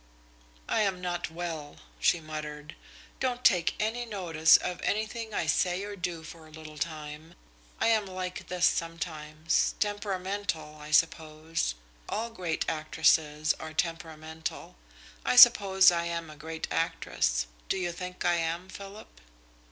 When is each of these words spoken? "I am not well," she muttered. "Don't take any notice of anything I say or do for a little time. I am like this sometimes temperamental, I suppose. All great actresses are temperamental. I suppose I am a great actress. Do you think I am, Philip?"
"I 0.67 0.81
am 0.81 0.99
not 0.99 1.29
well," 1.29 1.77
she 1.99 2.19
muttered. 2.19 2.73
"Don't 3.19 3.43
take 3.45 3.75
any 3.79 4.03
notice 4.03 4.57
of 4.57 4.81
anything 4.81 5.31
I 5.31 5.45
say 5.45 5.83
or 5.83 5.95
do 5.95 6.23
for 6.23 6.47
a 6.47 6.51
little 6.51 6.79
time. 6.79 7.35
I 7.79 7.89
am 7.89 8.07
like 8.07 8.47
this 8.47 8.65
sometimes 8.65 9.75
temperamental, 9.79 10.79
I 10.81 10.89
suppose. 10.89 11.75
All 12.09 12.31
great 12.31 12.65
actresses 12.67 13.53
are 13.59 13.73
temperamental. 13.73 14.75
I 15.23 15.35
suppose 15.35 15.91
I 15.91 16.05
am 16.05 16.31
a 16.31 16.35
great 16.35 16.67
actress. 16.71 17.45
Do 17.69 17.77
you 17.77 17.91
think 17.91 18.25
I 18.25 18.37
am, 18.37 18.69
Philip?" 18.69 19.21